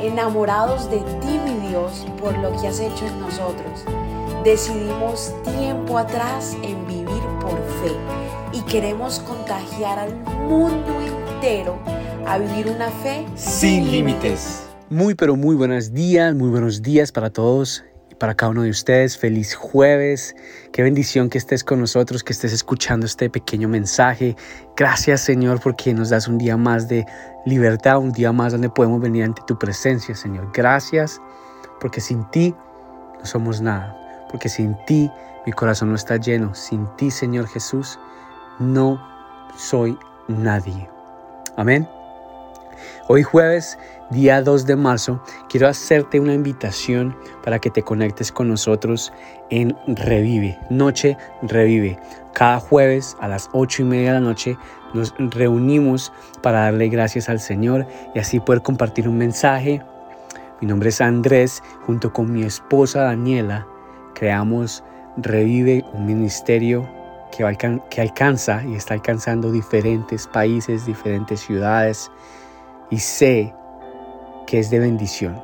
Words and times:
enamorados 0.00 0.90
de 0.90 0.98
ti, 0.98 1.38
mi 1.44 1.68
Dios, 1.68 2.06
por 2.20 2.36
lo 2.38 2.50
que 2.60 2.68
has 2.68 2.80
hecho 2.80 3.06
en 3.06 3.20
nosotros. 3.20 3.84
Decidimos 4.44 5.34
tiempo 5.56 5.98
atrás 5.98 6.56
en 6.62 6.86
vivir 6.86 7.22
por 7.40 7.56
fe 7.82 7.92
y 8.52 8.60
queremos 8.62 9.18
contagiar 9.20 9.98
al 9.98 10.14
mundo 10.48 10.92
entero 11.00 11.78
a 12.26 12.38
vivir 12.38 12.68
una 12.68 12.90
fe 12.90 13.26
sin 13.34 13.90
límites. 13.90 14.68
Muy 14.88 15.14
pero 15.14 15.36
muy 15.36 15.56
buenos 15.56 15.92
días, 15.92 16.34
muy 16.34 16.48
buenos 16.48 16.82
días 16.82 17.10
para 17.10 17.30
todos 17.30 17.82
para 18.18 18.34
cada 18.34 18.50
uno 18.50 18.62
de 18.62 18.70
ustedes. 18.70 19.18
Feliz 19.18 19.54
jueves. 19.54 20.34
Qué 20.72 20.82
bendición 20.82 21.28
que 21.28 21.38
estés 21.38 21.64
con 21.64 21.80
nosotros, 21.80 22.24
que 22.24 22.32
estés 22.32 22.52
escuchando 22.52 23.06
este 23.06 23.30
pequeño 23.30 23.68
mensaje. 23.68 24.36
Gracias 24.76 25.20
Señor 25.20 25.60
porque 25.60 25.94
nos 25.94 26.10
das 26.10 26.28
un 26.28 26.38
día 26.38 26.56
más 26.56 26.88
de 26.88 27.04
libertad, 27.44 27.98
un 27.98 28.12
día 28.12 28.32
más 28.32 28.52
donde 28.52 28.68
podemos 28.68 29.00
venir 29.00 29.24
ante 29.24 29.42
tu 29.46 29.58
presencia, 29.58 30.14
Señor. 30.14 30.50
Gracias 30.52 31.20
porque 31.80 32.00
sin 32.00 32.28
ti 32.30 32.54
no 33.18 33.26
somos 33.26 33.60
nada 33.60 34.06
porque 34.28 34.48
sin 34.48 34.76
ti 34.86 35.10
mi 35.44 35.52
corazón 35.52 35.90
no 35.90 35.94
está 35.94 36.16
lleno. 36.16 36.54
Sin 36.54 36.86
ti, 36.96 37.10
Señor 37.10 37.46
Jesús, 37.48 37.98
no 38.58 39.00
soy 39.56 39.98
nadie. 40.28 40.88
Amén. 41.56 41.95
Hoy 43.08 43.22
jueves, 43.22 43.78
día 44.10 44.42
2 44.42 44.66
de 44.66 44.76
marzo, 44.76 45.22
quiero 45.48 45.68
hacerte 45.68 46.20
una 46.20 46.34
invitación 46.34 47.16
para 47.44 47.58
que 47.58 47.70
te 47.70 47.82
conectes 47.82 48.32
con 48.32 48.48
nosotros 48.48 49.12
en 49.50 49.76
Revive, 49.86 50.58
Noche 50.70 51.16
Revive. 51.42 51.98
Cada 52.32 52.60
jueves 52.60 53.16
a 53.20 53.28
las 53.28 53.48
8 53.52 53.82
y 53.82 53.84
media 53.84 54.08
de 54.08 54.20
la 54.20 54.26
noche 54.26 54.58
nos 54.94 55.14
reunimos 55.18 56.12
para 56.42 56.62
darle 56.62 56.88
gracias 56.88 57.28
al 57.28 57.40
Señor 57.40 57.86
y 58.14 58.18
así 58.18 58.40
poder 58.40 58.62
compartir 58.62 59.08
un 59.08 59.18
mensaje. 59.18 59.82
Mi 60.60 60.66
nombre 60.66 60.88
es 60.88 61.00
Andrés, 61.00 61.62
junto 61.84 62.12
con 62.12 62.32
mi 62.32 62.42
esposa 62.42 63.02
Daniela 63.02 63.66
creamos 64.16 64.82
Revive 65.18 65.84
un 65.92 66.06
ministerio 66.06 66.88
que, 67.30 67.44
que 67.90 68.00
alcanza 68.00 68.62
y 68.64 68.74
está 68.74 68.94
alcanzando 68.94 69.52
diferentes 69.52 70.26
países, 70.26 70.84
diferentes 70.84 71.40
ciudades 71.40 72.10
y 72.90 72.98
sé 72.98 73.52
que 74.46 74.58
es 74.58 74.70
de 74.70 74.78
bendición. 74.78 75.40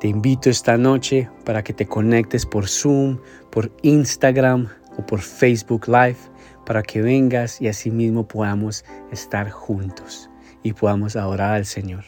Te 0.00 0.08
invito 0.08 0.50
esta 0.50 0.76
noche 0.76 1.28
para 1.44 1.62
que 1.62 1.72
te 1.72 1.86
conectes 1.86 2.44
por 2.44 2.68
Zoom, 2.68 3.18
por 3.50 3.70
Instagram 3.82 4.68
o 4.98 5.06
por 5.06 5.20
Facebook 5.20 5.86
Live 5.86 6.16
para 6.64 6.82
que 6.82 7.02
vengas 7.02 7.60
y 7.60 7.68
así 7.68 7.90
mismo 7.90 8.26
podamos 8.26 8.84
estar 9.10 9.50
juntos 9.50 10.30
y 10.62 10.72
podamos 10.72 11.16
adorar 11.16 11.54
al 11.54 11.66
Señor. 11.66 12.04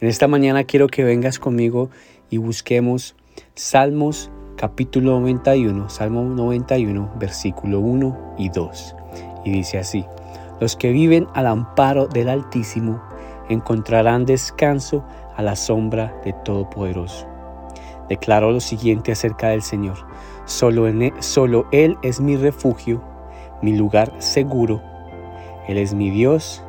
En 0.00 0.08
esta 0.08 0.28
mañana 0.28 0.64
quiero 0.64 0.88
que 0.88 1.04
vengas 1.04 1.38
conmigo 1.38 1.90
y 2.30 2.38
busquemos 2.38 3.14
Salmos 3.54 4.30
capítulo 4.56 5.20
91, 5.20 5.88
Salmo 5.90 6.24
91, 6.24 7.14
versículo 7.18 7.80
1 7.80 8.36
y 8.38 8.48
2. 8.48 8.96
Y 9.44 9.50
dice 9.50 9.78
así, 9.78 10.04
los 10.64 10.76
que 10.76 10.92
viven 10.92 11.28
al 11.34 11.46
amparo 11.46 12.06
del 12.06 12.30
Altísimo 12.30 12.98
encontrarán 13.50 14.24
descanso 14.24 15.04
a 15.36 15.42
la 15.42 15.56
sombra 15.56 16.18
de 16.24 16.32
Todopoderoso. 16.32 17.26
Declaró 18.08 18.50
lo 18.50 18.60
siguiente 18.60 19.12
acerca 19.12 19.48
del 19.50 19.60
Señor, 19.60 19.98
solo, 20.46 20.86
él, 20.86 21.12
solo 21.18 21.66
Él 21.70 21.98
es 22.00 22.18
mi 22.18 22.36
refugio, 22.36 23.02
mi 23.60 23.76
lugar 23.76 24.10
seguro, 24.22 24.80
Él 25.68 25.76
es 25.76 25.92
mi 25.92 26.08
Dios 26.08 26.64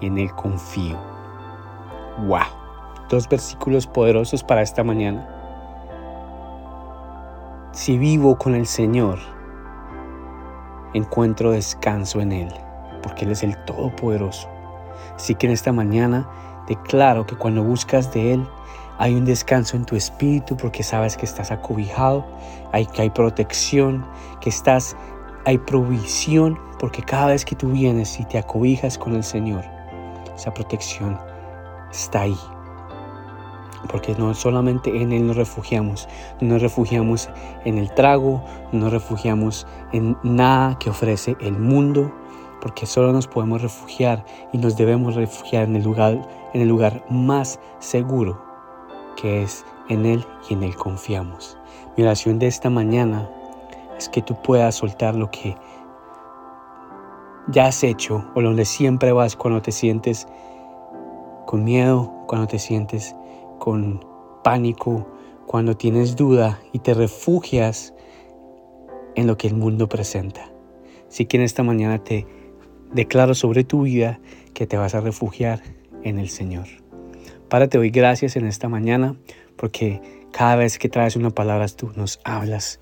y 0.00 0.06
en 0.06 0.16
Él 0.16 0.30
confío. 0.34 0.98
¡Wow! 2.26 2.46
Dos 3.10 3.28
versículos 3.28 3.86
poderosos 3.86 4.42
para 4.42 4.62
esta 4.62 4.82
mañana 4.82 5.28
si 7.72 7.98
vivo 7.98 8.38
con 8.38 8.54
el 8.54 8.66
Señor, 8.66 9.18
encuentro 10.94 11.50
descanso 11.50 12.22
en 12.22 12.32
Él, 12.32 12.54
porque 13.04 13.26
Él 13.26 13.32
es 13.32 13.42
el 13.42 13.56
Todopoderoso. 13.64 14.48
Así 15.14 15.34
que 15.34 15.46
en 15.46 15.52
esta 15.52 15.72
mañana 15.72 16.26
declaro 16.66 17.26
que 17.26 17.36
cuando 17.36 17.62
buscas 17.62 18.12
de 18.12 18.32
Él, 18.32 18.48
hay 18.98 19.14
un 19.14 19.24
descanso 19.24 19.76
en 19.76 19.84
tu 19.84 19.94
espíritu 19.94 20.56
porque 20.56 20.82
sabes 20.82 21.16
que 21.16 21.26
estás 21.26 21.50
acobijado, 21.50 22.24
hay, 22.72 22.86
que 22.86 23.02
hay 23.02 23.10
protección, 23.10 24.06
que 24.40 24.48
estás, 24.48 24.96
hay 25.44 25.58
provisión, 25.58 26.58
porque 26.80 27.02
cada 27.02 27.26
vez 27.26 27.44
que 27.44 27.54
tú 27.54 27.68
vienes 27.68 28.18
y 28.18 28.24
te 28.24 28.38
acobijas 28.38 28.96
con 28.96 29.14
el 29.14 29.22
Señor, 29.22 29.64
esa 30.34 30.54
protección 30.54 31.18
está 31.92 32.22
ahí 32.22 32.38
porque 33.88 34.14
no 34.14 34.34
solamente 34.34 35.02
en 35.02 35.12
Él 35.12 35.26
nos 35.26 35.36
refugiamos, 35.36 36.08
no 36.40 36.54
nos 36.54 36.62
refugiamos 36.62 37.28
en 37.64 37.78
el 37.78 37.92
trago, 37.92 38.42
no 38.72 38.80
nos 38.80 38.92
refugiamos 38.92 39.66
en 39.92 40.16
nada 40.22 40.78
que 40.78 40.90
ofrece 40.90 41.36
el 41.40 41.58
mundo, 41.58 42.12
porque 42.64 42.86
solo 42.86 43.12
nos 43.12 43.26
podemos 43.26 43.60
refugiar 43.60 44.24
y 44.50 44.56
nos 44.56 44.74
debemos 44.74 45.16
refugiar 45.16 45.64
en 45.64 45.76
el 45.76 45.82
lugar, 45.82 46.26
en 46.54 46.62
el 46.62 46.68
lugar 46.68 47.04
más 47.10 47.60
seguro, 47.78 48.42
que 49.20 49.42
es 49.42 49.66
en 49.90 50.06
Él 50.06 50.24
y 50.48 50.54
en 50.54 50.62
Él 50.62 50.74
confiamos. 50.74 51.58
Mi 51.94 52.04
oración 52.04 52.38
de 52.38 52.46
esta 52.46 52.70
mañana 52.70 53.28
es 53.98 54.08
que 54.08 54.22
tú 54.22 54.40
puedas 54.42 54.76
soltar 54.76 55.14
lo 55.14 55.30
que 55.30 55.54
ya 57.48 57.66
has 57.66 57.84
hecho 57.84 58.24
o 58.34 58.40
donde 58.40 58.64
siempre 58.64 59.12
vas 59.12 59.36
cuando 59.36 59.60
te 59.60 59.70
sientes 59.70 60.26
con 61.44 61.64
miedo, 61.64 62.10
cuando 62.26 62.46
te 62.46 62.58
sientes 62.58 63.14
con 63.58 64.02
pánico, 64.42 65.06
cuando 65.46 65.76
tienes 65.76 66.16
duda 66.16 66.60
y 66.72 66.78
te 66.78 66.94
refugias 66.94 67.92
en 69.16 69.26
lo 69.26 69.36
que 69.36 69.48
el 69.48 69.54
mundo 69.54 69.86
presenta. 69.86 70.50
Así 71.10 71.26
que 71.26 71.36
en 71.36 71.42
esta 71.42 71.62
mañana 71.62 72.02
te 72.02 72.26
declaro 72.94 73.34
sobre 73.34 73.64
tu 73.64 73.82
vida 73.82 74.20
que 74.54 74.66
te 74.66 74.78
vas 74.78 74.94
a 74.94 75.00
refugiar 75.00 75.60
en 76.02 76.18
el 76.18 76.30
Señor. 76.30 76.66
Padre, 77.48 77.68
te 77.68 77.78
doy 77.78 77.90
gracias 77.90 78.36
en 78.36 78.46
esta 78.46 78.68
mañana 78.68 79.16
porque 79.56 80.00
cada 80.32 80.56
vez 80.56 80.78
que 80.78 80.88
traes 80.88 81.16
una 81.16 81.30
palabra 81.30 81.66
tú 81.68 81.92
nos 81.94 82.20
hablas. 82.24 82.80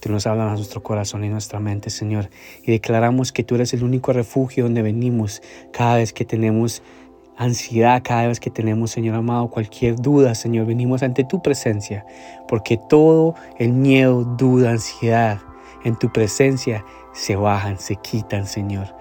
Tú 0.00 0.12
nos 0.12 0.26
hablas 0.26 0.52
a 0.52 0.56
nuestro 0.56 0.82
corazón 0.82 1.24
y 1.24 1.28
nuestra 1.28 1.58
mente, 1.58 1.90
Señor. 1.90 2.28
Y 2.62 2.70
declaramos 2.70 3.32
que 3.32 3.42
tú 3.42 3.54
eres 3.56 3.72
el 3.74 3.82
único 3.82 4.12
refugio 4.12 4.64
donde 4.64 4.82
venimos 4.82 5.42
cada 5.72 5.96
vez 5.96 6.12
que 6.12 6.24
tenemos 6.24 6.82
ansiedad 7.36 8.02
cada 8.02 8.28
vez 8.28 8.40
que 8.40 8.50
tenemos, 8.50 8.90
Señor 8.90 9.14
amado, 9.14 9.48
cualquier 9.48 9.96
duda, 9.96 10.34
Señor, 10.34 10.66
venimos 10.66 11.02
ante 11.02 11.24
tu 11.24 11.42
presencia, 11.42 12.06
porque 12.48 12.78
todo 12.88 13.34
el 13.58 13.72
miedo, 13.72 14.24
duda, 14.24 14.70
ansiedad 14.70 15.40
en 15.84 15.96
tu 15.96 16.10
presencia 16.12 16.84
se 17.12 17.36
bajan, 17.36 17.78
se 17.78 17.96
quitan, 17.96 18.46
Señor. 18.46 18.94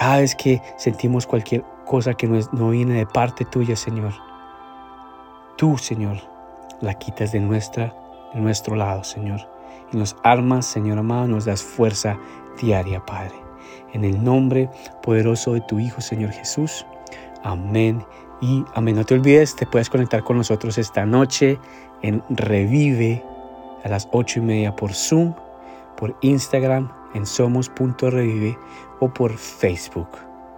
Cada 0.00 0.16
vez 0.16 0.34
que 0.34 0.62
sentimos 0.78 1.26
cualquier 1.26 1.62
cosa 1.84 2.14
que 2.14 2.26
no, 2.26 2.70
viene 2.70 2.94
de 2.94 3.04
parte 3.04 3.44
tuya, 3.44 3.76
Señor, 3.76 4.14
tú, 5.58 5.76
Señor, 5.76 6.16
la 6.80 6.94
quitas 6.94 7.32
de, 7.32 7.40
nuestra, 7.40 7.94
de 8.32 8.40
nuestro 8.40 8.76
lado, 8.76 9.04
Señor. 9.04 9.46
Y 9.92 9.98
nos 9.98 10.16
armas, 10.22 10.64
Señor 10.64 10.96
amado, 10.96 11.28
nos 11.28 11.44
das 11.44 11.62
fuerza 11.62 12.18
diaria, 12.62 13.04
Padre. 13.04 13.34
En 13.92 14.06
el 14.06 14.24
nombre 14.24 14.70
poderoso 15.02 15.52
de 15.52 15.60
tu 15.60 15.78
Hijo, 15.78 16.00
Señor 16.00 16.30
Jesús. 16.30 16.86
Amén 17.42 18.02
y 18.40 18.64
amén. 18.74 18.96
No 18.96 19.04
te 19.04 19.12
olvides, 19.12 19.54
te 19.54 19.66
puedes 19.66 19.90
conectar 19.90 20.24
con 20.24 20.38
nosotros 20.38 20.78
esta 20.78 21.04
noche 21.04 21.58
en 22.00 22.24
Revive 22.30 23.22
a 23.84 23.90
las 23.90 24.08
ocho 24.12 24.38
y 24.38 24.42
media 24.44 24.74
por 24.74 24.94
Zoom, 24.94 25.34
por 25.94 26.16
Instagram 26.22 26.99
en 27.14 27.26
somos.revive 27.26 28.58
o 29.00 29.12
por 29.12 29.36
Facebook 29.36 30.08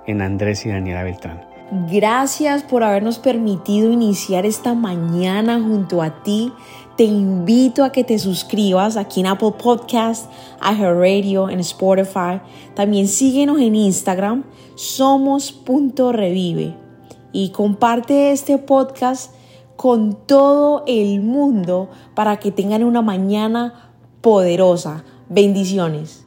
en 0.06 0.22
Andrés 0.22 0.64
y 0.66 0.70
Daniela 0.70 1.04
Beltrán. 1.04 1.52
Gracias 1.90 2.64
por 2.64 2.84
habernos 2.84 3.18
permitido 3.18 3.90
iniciar 3.90 4.44
esta 4.44 4.74
mañana 4.74 5.58
junto 5.58 6.02
a 6.02 6.22
ti. 6.22 6.52
Te 6.98 7.04
invito 7.04 7.82
a 7.82 7.92
que 7.92 8.04
te 8.04 8.18
suscribas 8.18 8.98
aquí 8.98 9.20
en 9.20 9.28
Apple 9.28 9.54
Podcast, 9.62 10.30
Radio, 10.60 11.48
en 11.48 11.60
Spotify. 11.60 12.42
También 12.74 13.08
síguenos 13.08 13.58
en 13.58 13.74
Instagram, 13.74 14.44
somos.revive. 14.74 16.76
Y 17.32 17.52
comparte 17.52 18.32
este 18.32 18.58
podcast 18.58 19.34
con 19.76 20.26
todo 20.26 20.84
el 20.86 21.22
mundo 21.22 21.88
para 22.14 22.36
que 22.36 22.52
tengan 22.52 22.84
una 22.84 23.00
mañana 23.00 23.94
poderosa. 24.20 25.04
Bendiciones. 25.30 26.21